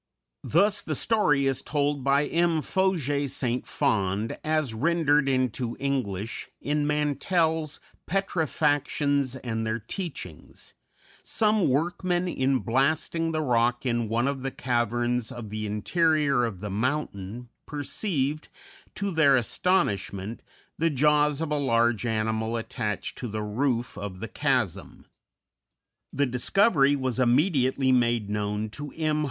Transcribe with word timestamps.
Thus 0.43 0.81
the 0.81 0.95
story 0.95 1.45
is 1.45 1.61
told 1.61 2.03
by 2.03 2.25
M. 2.25 2.63
Faujas 2.63 3.33
St. 3.35 3.67
Fond, 3.67 4.35
as 4.43 4.73
rendered 4.73 5.29
into 5.29 5.77
English, 5.79 6.49
in 6.59 6.87
Mantell's 6.87 7.79
"Petrifactions 8.07 9.35
and 9.43 9.63
their 9.63 9.77
Teachings": 9.77 10.73
"Some 11.21 11.69
workmen, 11.69 12.27
in 12.27 12.61
blasting 12.61 13.31
the 13.31 13.43
rock 13.43 13.85
in 13.85 14.09
one 14.09 14.27
of 14.27 14.41
the 14.41 14.49
caverns 14.49 15.31
of 15.31 15.51
the 15.51 15.67
interior 15.67 16.45
of 16.45 16.61
the 16.61 16.71
mountain, 16.71 17.49
perceived, 17.67 18.47
to 18.95 19.11
their 19.11 19.35
astonishment, 19.35 20.41
the 20.79 20.89
jaws 20.89 21.41
of 21.41 21.51
a 21.51 21.59
large 21.59 22.07
animal 22.07 22.57
attached 22.57 23.19
to 23.19 23.27
the 23.27 23.43
roof 23.43 23.99
of 23.99 24.19
the 24.19 24.27
chasm. 24.27 25.05
The 26.11 26.25
discovery 26.25 26.95
was 26.95 27.19
immediately 27.19 27.91
made 27.91 28.31
known 28.31 28.71
to 28.71 28.91
M. 28.93 29.19